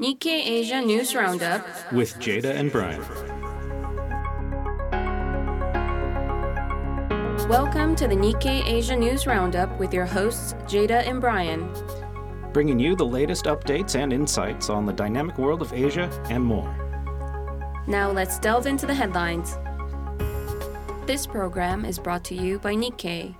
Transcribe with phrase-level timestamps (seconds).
[0.00, 3.00] Nikkei Asia News Roundup with Jada and Brian.
[7.48, 11.68] Welcome to the Nikkei Asia News Roundup with your hosts Jada and Brian.
[12.52, 16.72] Bringing you the latest updates and insights on the dynamic world of Asia and more.
[17.88, 19.58] Now let's delve into the headlines.
[21.06, 23.34] This program is brought to you by Nikkei.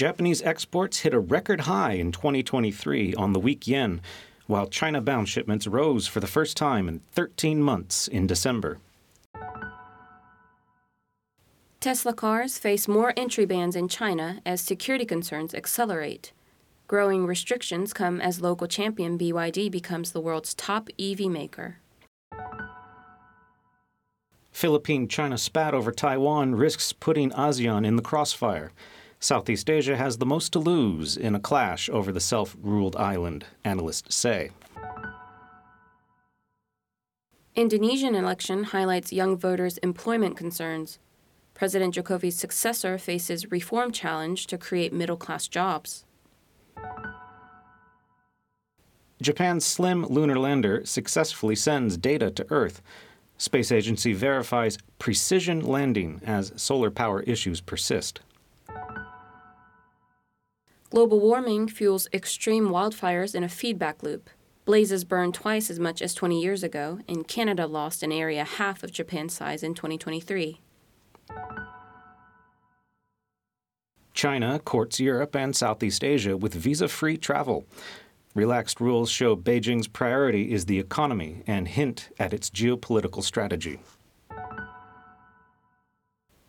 [0.00, 4.00] Japanese exports hit a record high in 2023 on the weak yen,
[4.46, 8.78] while China bound shipments rose for the first time in 13 months in December.
[11.80, 16.32] Tesla cars face more entry bans in China as security concerns accelerate.
[16.88, 21.76] Growing restrictions come as local champion BYD becomes the world's top EV maker.
[24.50, 28.72] Philippine China spat over Taiwan risks putting ASEAN in the crossfire.
[29.22, 33.44] Southeast Asia has the most to lose in a clash over the self ruled island,
[33.64, 34.50] analysts say.
[37.54, 40.98] Indonesian election highlights young voters' employment concerns.
[41.52, 46.06] President Jokowi's successor faces reform challenge to create middle class jobs.
[49.20, 52.80] Japan's slim lunar lander successfully sends data to Earth.
[53.36, 58.20] Space Agency verifies precision landing as solar power issues persist.
[60.90, 64.28] Global warming fuels extreme wildfires in a feedback loop.
[64.64, 68.82] Blazes burn twice as much as 20 years ago, and Canada lost an area half
[68.82, 70.60] of Japan's size in 2023.
[74.14, 77.64] China courts Europe and Southeast Asia with visa free travel.
[78.34, 83.78] Relaxed rules show Beijing's priority is the economy and hint at its geopolitical strategy.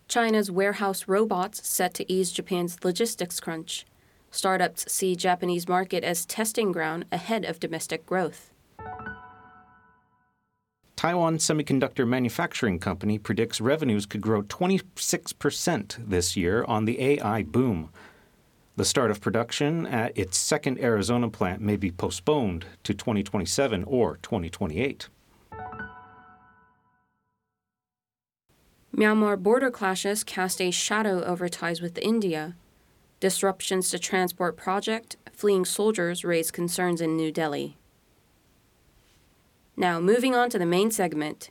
[0.08, 3.86] China's warehouse robots set to ease Japan's logistics crunch.
[4.32, 8.50] Startups see Japanese market as testing ground ahead of domestic growth.
[10.96, 17.90] Taiwan Semiconductor Manufacturing Company predicts revenues could grow 26% this year on the AI boom.
[18.76, 24.16] The start of production at its second Arizona plant may be postponed to 2027 or
[24.22, 25.08] 2028.
[28.96, 32.56] Myanmar border clashes cast a shadow over ties with India.
[33.22, 37.78] Disruptions to transport project, fleeing soldiers raise concerns in New Delhi.
[39.76, 41.50] Now, moving on to the main segment.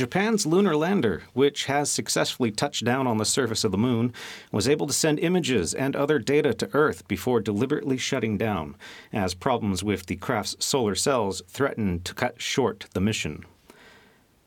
[0.00, 4.14] Japan's lunar lander, which has successfully touched down on the surface of the moon,
[4.50, 8.76] was able to send images and other data to Earth before deliberately shutting down,
[9.12, 13.44] as problems with the craft's solar cells threatened to cut short the mission.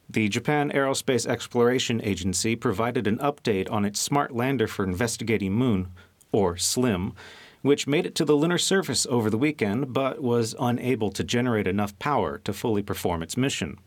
[0.10, 5.90] The Japan Aerospace Exploration Agency provided an update on its smart lander for investigating Moon,
[6.32, 7.14] or SLIM,
[7.62, 11.68] which made it to the lunar surface over the weekend but was unable to generate
[11.68, 13.78] enough power to fully perform its mission.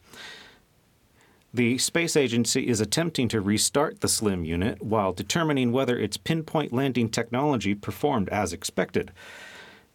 [1.56, 6.71] The space agency is attempting to restart the SLIM unit while determining whether its pinpoint
[6.71, 9.11] landing technology performed as expected.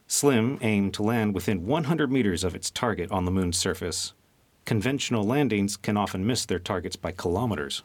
[0.08, 4.14] SLIM aimed to land within 100 meters of its target on the moon's surface.
[4.66, 7.84] Conventional landings can often miss their targets by kilometers.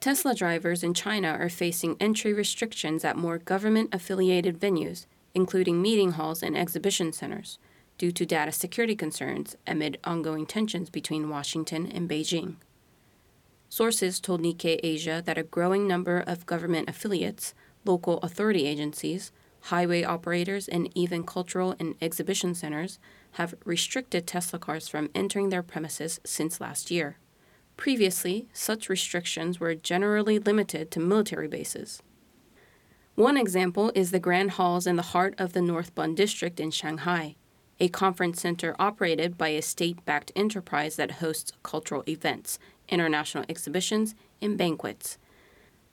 [0.00, 5.04] Tesla drivers in China are facing entry restrictions at more government affiliated venues,
[5.34, 7.58] including meeting halls and exhibition centers
[7.98, 12.54] due to data security concerns amid ongoing tensions between Washington and Beijing.
[13.68, 17.54] Sources told Nikkei Asia that a growing number of government affiliates,
[17.84, 19.30] local authority agencies,
[19.62, 22.98] highway operators, and even cultural and exhibition centers
[23.32, 27.18] have restricted Tesla cars from entering their premises since last year.
[27.76, 32.02] Previously, such restrictions were generally limited to military bases.
[33.16, 36.70] One example is the Grand Halls in the heart of the North Bund district in
[36.70, 37.36] Shanghai
[37.80, 42.58] a conference center operated by a state backed enterprise that hosts cultural events,
[42.88, 45.18] international exhibitions, and banquets.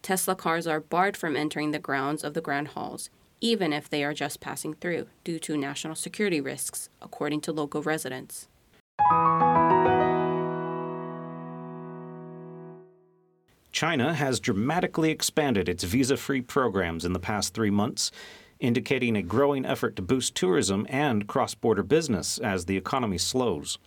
[0.01, 3.09] Tesla cars are barred from entering the grounds of the Grand Halls,
[3.41, 7.81] even if they are just passing through, due to national security risks, according to local
[7.81, 8.47] residents.
[13.71, 18.09] China has dramatically expanded its visa free programs in the past three months
[18.65, 23.77] indicating a growing effort to boost tourism and cross border business as the economy slows.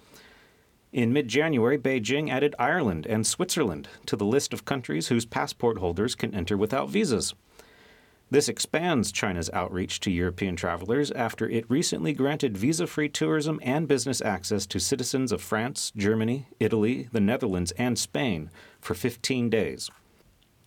[0.92, 5.78] In mid January, Beijing added Ireland and Switzerland to the list of countries whose passport
[5.78, 7.34] holders can enter without visas.
[8.30, 13.88] This expands China's outreach to European travelers after it recently granted visa free tourism and
[13.88, 19.90] business access to citizens of France, Germany, Italy, the Netherlands, and Spain for 15 days.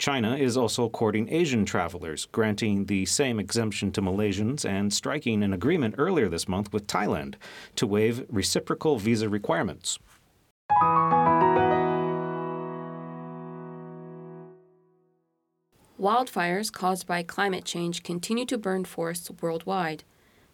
[0.01, 5.53] China is also courting Asian travelers, granting the same exemption to Malaysians and striking an
[5.53, 7.35] agreement earlier this month with Thailand
[7.75, 9.99] to waive reciprocal visa requirements.
[15.99, 20.03] Wildfires caused by climate change continue to burn forests worldwide,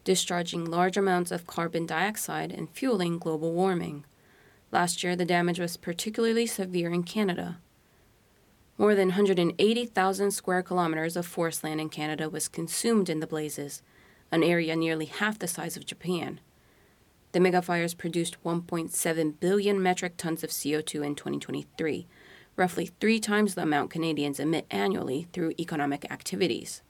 [0.03, 4.03] discharging large amounts of carbon dioxide and fueling global warming.
[4.73, 7.59] Last year, the damage was particularly severe in Canada.
[8.79, 13.81] More than 180,000 square kilometers of forest land in Canada was consumed in the blazes,
[14.31, 16.39] an area nearly half the size of Japan.
[17.31, 22.05] The megafires produced 1.7 billion metric tons of CO2 in 2023,
[22.55, 26.83] roughly three times the amount Canadians emit annually through economic activities.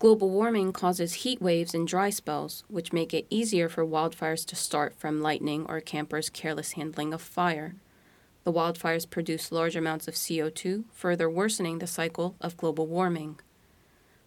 [0.00, 4.56] Global warming causes heat waves and dry spells, which make it easier for wildfires to
[4.56, 7.76] start from lightning or campers' careless handling of fire.
[8.46, 13.40] The wildfires produce large amounts of CO2, further worsening the cycle of global warming.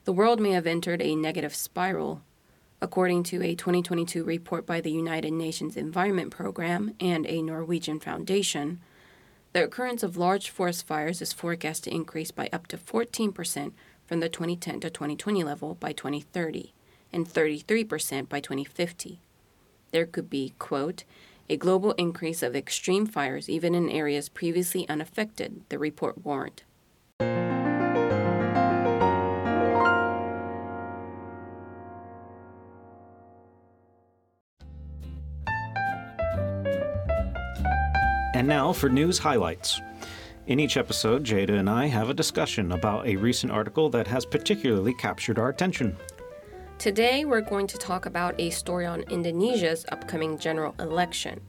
[0.04, 2.22] The world may have entered a negative spiral.
[2.82, 8.82] According to a 2022 report by the United Nations Environment Program and a Norwegian foundation,
[9.54, 13.72] the occurrence of large forest fires is forecast to increase by up to 14%
[14.06, 16.74] from the 2010 to 2020 level by 2030
[17.14, 19.22] and 33% by 2050.
[19.92, 21.06] There could be, quote,
[21.50, 26.64] a global increase of extreme fires even in areas previously unaffected, the report warned.
[38.36, 39.82] And now for news highlights.
[40.48, 44.26] In each episode, Jada and I have a discussion about a recent article that has
[44.26, 45.98] particularly captured our attention.
[46.80, 51.42] Today, we're going to talk about a story on Indonesia's upcoming general election.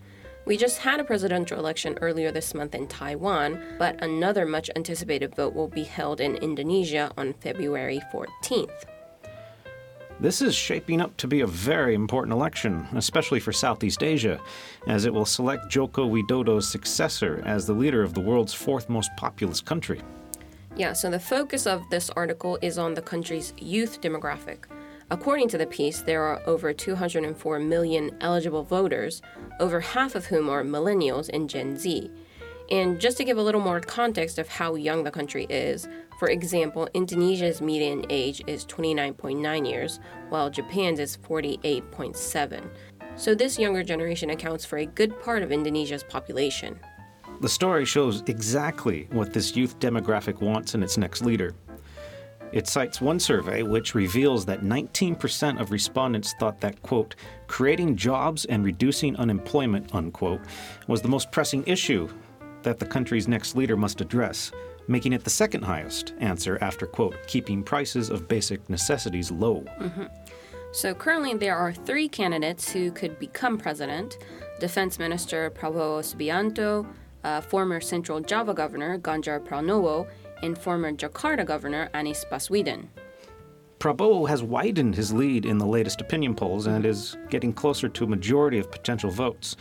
[0.45, 5.37] We just had a presidential election earlier this month in Taiwan, but another much anticipated
[5.37, 8.87] vote will be held in Indonesia on February 14th.
[10.19, 14.41] This is shaping up to be a very important election, especially for Southeast Asia,
[14.89, 19.13] as it will select Joko Widodo's successor as the leader of the world's fourth most
[19.17, 20.03] populous country.
[20.75, 24.65] Yeah, so the focus of this article is on the country's youth demographic.
[25.13, 29.21] According to the piece, there are over 204 million eligible voters,
[29.59, 32.11] over half of whom are millennials and Gen Z.
[32.71, 35.89] And just to give a little more context of how young the country is,
[36.21, 39.99] for example, Indonesia's median age is 29.9 years,
[40.29, 42.71] while Japan's is 48.7.
[43.17, 46.79] So this younger generation accounts for a good part of Indonesia's population.
[47.41, 51.55] The story shows exactly what this youth demographic wants in its next leader.
[52.53, 57.15] It cites one survey which reveals that 19% of respondents thought that, quote,
[57.47, 60.41] creating jobs and reducing unemployment, unquote,
[60.89, 62.09] was the most pressing issue
[62.63, 64.51] that the country's next leader must address,
[64.89, 69.65] making it the second highest answer after, quote, keeping prices of basic necessities low.
[69.79, 70.05] Mm-hmm.
[70.73, 74.19] So currently there are three candidates who could become president
[74.61, 76.87] Defense Minister Prabowo Subianto,
[77.25, 80.07] uh, former Central Java Governor Ganjar Pranowo,
[80.43, 82.89] and former Jakarta Governor Anies Baswedan.
[83.79, 88.05] Prabowo has widened his lead in the latest opinion polls and is getting closer to
[88.05, 89.57] a majority of potential votes.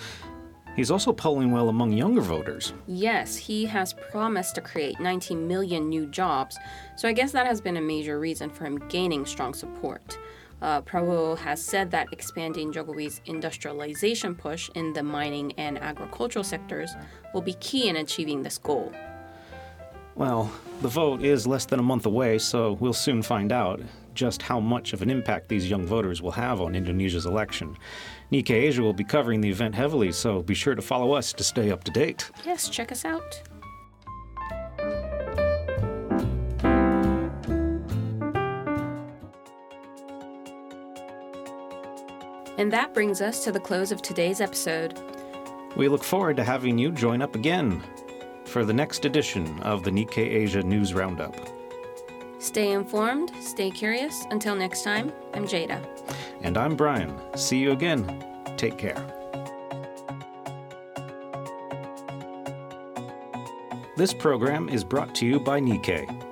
[0.76, 2.74] He's also polling well among younger voters.
[2.88, 6.58] Yes, he has promised to create 19 million new jobs,
[6.96, 10.18] so I guess that has been a major reason for him gaining strong support.
[10.62, 16.92] Uh, Prabowo has said that expanding Jokowi's industrialization push in the mining and agricultural sectors
[17.34, 18.92] will be key in achieving this goal.
[20.20, 23.80] Well, the vote is less than a month away, so we'll soon find out
[24.14, 27.78] just how much of an impact these young voters will have on Indonesia's election.
[28.30, 31.42] Nikkei Asia will be covering the event heavily, so be sure to follow us to
[31.42, 32.30] stay up to date.
[32.46, 33.42] Yes, check us out.
[42.58, 45.00] And that brings us to the close of today's episode.
[45.78, 47.82] We look forward to having you join up again
[48.50, 51.36] for the next edition of the Nikkei Asia News Roundup.
[52.40, 54.26] Stay informed, stay curious.
[54.32, 55.86] Until next time, I'm Jada.
[56.42, 57.16] And I'm Brian.
[57.38, 58.26] See you again.
[58.58, 59.06] Take care.
[63.96, 66.29] This program is brought to you by Nikkei